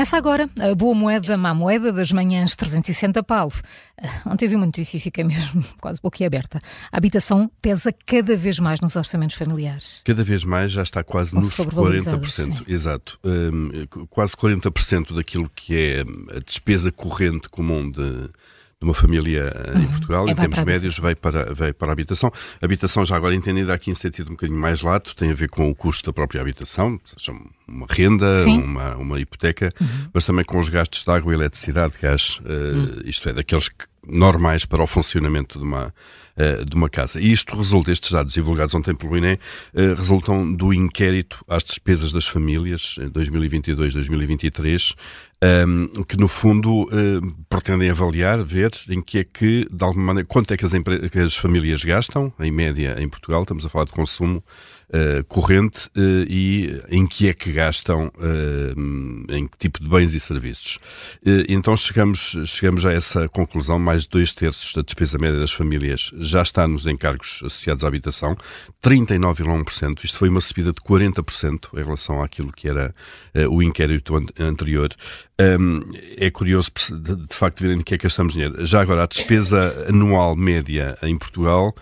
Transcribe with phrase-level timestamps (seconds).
[0.00, 3.52] Começa agora a boa moeda, má moeda das manhãs 360 Paulo.
[4.02, 6.58] Ah, ontem vi uma notícia e fiquei mesmo quase boquiaberta.
[6.90, 10.00] A habitação pesa cada vez mais nos orçamentos familiares.
[10.02, 12.28] Cada vez mais já está quase nos 40%.
[12.30, 12.56] Sim.
[12.66, 13.18] Exato.
[13.22, 16.00] Um, quase 40% daquilo que é
[16.34, 18.30] a despesa corrente comum de
[18.80, 19.82] de uma família eh, uhum.
[19.82, 22.32] em Portugal, é, em termos médios, vai para, vai para a habitação.
[22.62, 25.50] A habitação, já agora entendida aqui em sentido um bocadinho mais lato, tem a ver
[25.50, 27.38] com o custo da própria habitação, seja
[27.68, 30.08] uma renda, uma, uma hipoteca, uhum.
[30.14, 33.00] mas também com os gastos de água, eletricidade, gás, uh, uhum.
[33.04, 35.94] isto é, daqueles que, normais para o funcionamento de uma,
[36.36, 37.20] uh, de uma casa.
[37.20, 42.12] E isto resulta, estes dados divulgados ontem pelo INE, uh, resultam do inquérito às despesas
[42.12, 44.94] das famílias em 2022-2023,
[45.42, 46.86] um, que no fundo
[47.48, 50.72] pretendem avaliar, ver em que é que, de alguma maneira, quanto é que as,
[51.10, 54.44] que as famílias gastam, em média em Portugal, estamos a falar de consumo
[55.28, 55.88] corrente
[56.28, 58.12] e em que é que gastam,
[59.28, 60.78] em que tipo de bens e serviços.
[61.48, 66.10] então chegamos, chegamos a essa conclusão, mais de dois terços da despesa média das famílias
[66.30, 68.36] já está nos encargos associados à habitação,
[68.82, 72.94] 39,1%, isto foi uma subida de 40% em relação àquilo que era
[73.50, 74.94] o inquérito anterior.
[75.40, 75.80] Um,
[76.16, 78.64] é curioso, de, de facto, verem de que é que gastamos dinheiro.
[78.64, 81.74] Já agora, a despesa anual média em Portugal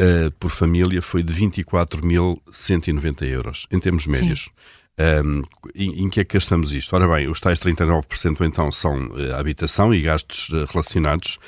[0.00, 4.50] uh, por família foi de 24.190 euros, em termos médios.
[4.98, 5.42] Um,
[5.74, 6.96] em, em, que é que gastamos isto?
[6.96, 11.38] Ora bem, os tais 39% então são uh, habitação e gastos uh, relacionados.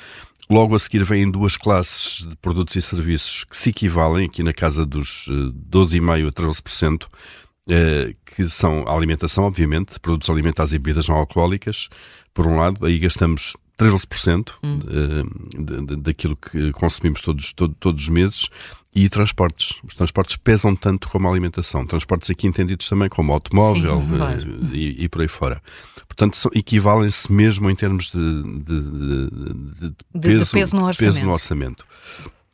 [0.51, 4.51] Logo a seguir vêm duas classes de produtos e serviços que se equivalem, aqui na
[4.51, 10.79] casa dos uh, 12,5% a 13%, uh, que são a alimentação, obviamente, produtos alimentares e
[10.79, 11.87] bebidas não alcoólicas,
[12.33, 14.79] por um lado, aí gastamos 13% hum.
[14.79, 18.49] de, daquilo que consumimos todos, todo, todos os meses
[18.93, 19.79] e transportes.
[19.83, 21.85] Os transportes pesam tanto como a alimentação.
[21.85, 25.61] Transportes aqui entendidos também como automóvel Sim, uh, e, e, por aí fora.
[26.07, 31.85] Portanto, equivalem-se mesmo em termos de, de, de peso, peso, no peso, no orçamento.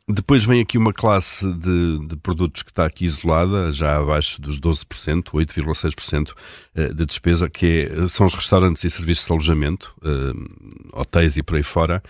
[0.08, 4.60] Depois vem aqui uma classe de, de, produtos que está aqui isolada, já abaixo dos
[4.60, 6.32] 12%, 8,6%
[6.76, 11.42] eh, de despesa, que é, são os restaurantes e serviços de alojamento, uh, hotéis e
[11.42, 12.00] por aí fora.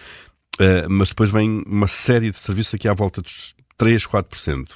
[0.60, 4.68] Uh, mas depois vem uma série de serviços aqui à volta dos 3, 4%.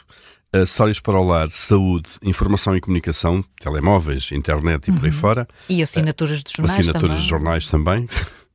[0.52, 4.96] Acessórios para o lar, saúde, informação e comunicação, telemóveis, internet e uhum.
[4.96, 5.16] por aí uhum.
[5.16, 5.48] fora.
[5.68, 7.22] E assinaturas de jornais Assinaturas também.
[7.22, 8.08] de jornais também.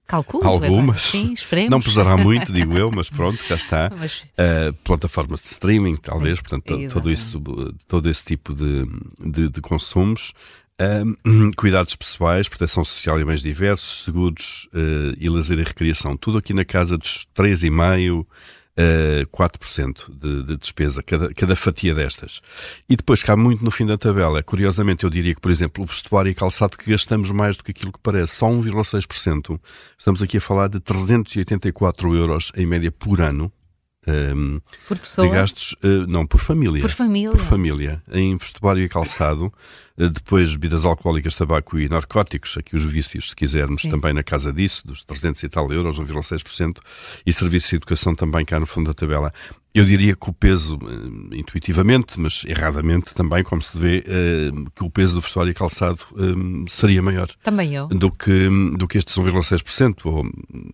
[0.05, 0.43] Calculo.
[0.47, 1.01] Algumas.
[1.01, 1.71] Sim, esperemos.
[1.71, 3.89] Não pesará muito, digo eu, mas pronto, cá está.
[3.97, 4.21] Mas...
[4.21, 7.37] Uh, plataformas de streaming, talvez, Sim, portanto, todo, esse,
[7.87, 8.85] todo esse tipo de,
[9.19, 10.33] de, de consumos.
[10.81, 16.17] Uh, cuidados pessoais, proteção social e bens diversos, seguros uh, e lazer e recreação.
[16.17, 18.25] Tudo aqui na casa dos 3,5%,
[18.77, 22.41] uh, 4% de, de despesa, cada, cada fatia destas.
[22.89, 24.43] E depois cá muito no fim da tabela.
[24.43, 27.71] Curiosamente, eu diria que, por exemplo, o vestuário e calçado que gastamos mais do que
[27.71, 29.59] aquilo que parece, só 1,6%.
[29.97, 33.51] Estamos aqui a falar de 384 euros em média por ano.
[34.07, 35.27] Um, ehm, por pessoa?
[35.27, 36.81] De gastos, uh, não, por família.
[36.81, 37.31] Por família.
[37.31, 38.03] Por família.
[38.11, 39.51] Em vestuário e calçado.
[39.97, 42.57] Uh, depois, bebidas alcoólicas, tabaco e narcóticos.
[42.57, 43.89] Aqui os vícios, se quisermos, Sim.
[43.89, 46.77] também na casa disso, dos 300 e tal euros, 1,6%.
[47.25, 49.31] E serviços de educação também cá no fundo da tabela.
[49.75, 54.81] Eu diria que o peso, uh, intuitivamente, mas erradamente também, como se vê, uh, que
[54.85, 55.99] o peso do vestuário e calçado
[56.69, 57.29] seria maior.
[57.43, 57.87] Também eu.
[57.89, 60.23] Do que, do que estes 1,6%, ou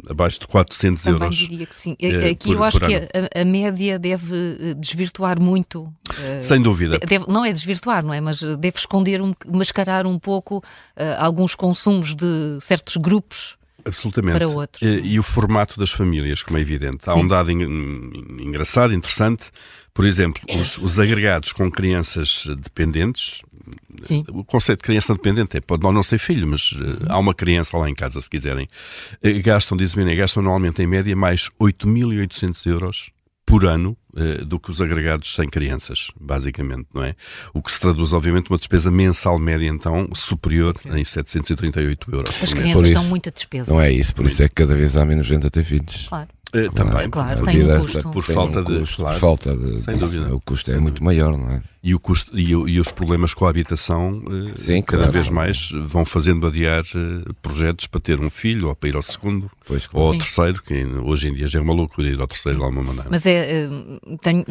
[0.07, 1.35] abaixo de 400 também euros.
[1.35, 1.97] Também diria que sim.
[2.29, 5.91] Aqui por, eu acho que a, a, média deve desvirtuar muito.
[6.39, 6.99] Sem dúvida.
[6.99, 8.21] Deve, não é desvirtuar, não é?
[8.21, 10.63] Mas deve esconder, um, mascarar um pouco
[11.17, 14.37] alguns consumos de certos grupos Absolutamente.
[14.37, 14.81] para outros.
[14.81, 17.09] E, e, o formato das famílias, como é evidente.
[17.09, 17.19] Há Sim.
[17.21, 19.51] um dado engraçado, interessante.
[19.93, 23.41] Por exemplo, os, os, agregados com crianças dependentes.
[24.03, 24.23] Sim.
[24.29, 26.97] O conceito de criança dependente é, pode não ser filho, mas uhum.
[27.07, 28.67] há uma criança lá em casa, se quiserem.
[29.23, 33.11] Uh, gastam, diz o gastam normalmente em média mais 8.800 euros
[33.51, 37.15] por ano uh, do que os agregados sem crianças, basicamente, não é?
[37.53, 42.41] O que se traduz, obviamente, uma despesa mensal média, então, superior em 738 euros.
[42.41, 43.69] As crianças dão muita despesa.
[43.69, 46.07] Não é isso, por isso é que cada vez há menos gente a ter filhos.
[46.07, 46.29] Claro.
[46.53, 47.09] Uh, também.
[47.09, 48.09] Claro, tem um custo.
[48.09, 48.79] Por falta um de.
[48.79, 49.77] Custo, claro, por falta de.
[49.79, 50.35] Sem dúvida.
[50.35, 50.81] O custo Sem é dúvida.
[50.81, 51.63] muito maior, não é?
[51.81, 55.11] E, o custo, e, e os problemas com a habitação uh, Sim, cada claro.
[55.13, 59.01] vez mais vão fazendo adiar uh, projetos para ter um filho ou para ir ao
[59.01, 60.05] segundo pois, claro.
[60.05, 60.19] ou ao Sim.
[60.19, 63.07] terceiro, que hoje em dia já é uma loucura ir ao terceiro de alguma maneira.
[63.09, 63.67] Mas é,
[64.21, 64.45] tenho,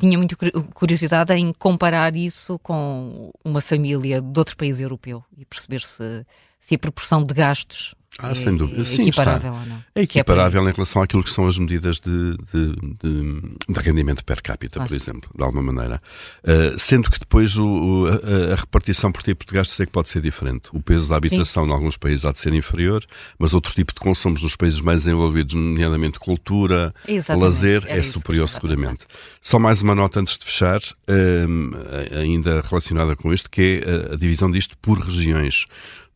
[0.00, 0.36] tinha muita
[0.72, 6.26] curiosidade em comparar isso com uma família de outro país europeu e perceber se,
[6.58, 8.82] se a proporção de gastos Ah, é, sem dúvida.
[8.82, 9.60] É Sim, equiparável está.
[9.60, 9.76] ou não?
[9.94, 13.80] É, é equiparável é em relação àquilo que são as medidas de, de, de, de
[13.80, 14.88] rendimento per capita, claro.
[14.88, 16.00] por exemplo, de alguma maneira.
[16.44, 20.08] Uh, sendo que depois o, a, a, repartição por tipo de gastos é que pode
[20.10, 20.70] ser diferente.
[20.72, 21.70] O peso da habitação Sim.
[21.70, 23.04] em alguns países há de ser inferior,
[23.36, 27.44] mas outro tipo de consumos nos países mais envolvidos, nomeadamente cultura, Exatamente.
[27.44, 29.06] lazer, é superior seguramente.
[29.40, 34.14] Só mais uma nota antes de fechar, uh, ainda relacionada com isto, que é a,
[34.14, 35.66] a divisão disto por regiões.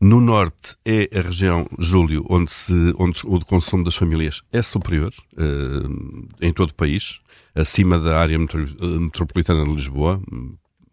[0.01, 4.41] No norte é a região, Júlio, onde, se, onde o consumo das famílias.
[4.51, 7.19] É superior uh, em todo o país,
[7.53, 10.21] acima da área metropolitana de Lisboa,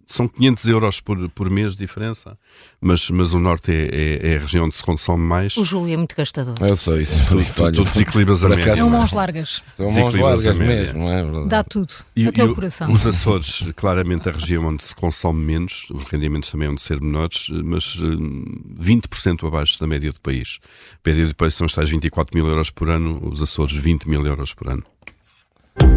[0.07, 2.39] são 500 euros por, por mês de diferença,
[2.81, 5.57] mas, mas o Norte é, é, é, a região onde se consome mais.
[5.57, 6.55] O Júlio é muito gastador.
[6.61, 7.27] Eu sei isso.
[7.27, 8.77] Tu, tu, tu desequilibras a média.
[8.77, 9.63] São mãos largas.
[9.77, 11.49] São mãos largas mesmo, não é verdade?
[11.49, 12.93] Dá tudo, e, até e o coração.
[12.93, 17.49] Os Açores, claramente a região onde se consome menos, os rendimentos também vão ser menores,
[17.65, 20.59] mas 20% eh, abaixo da média do país.
[21.05, 24.09] A média do país são os tais 24 mil euros por ano, os Açores 20
[24.09, 24.85] mil euros por ano.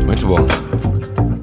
[0.06, 1.39] Muito bom.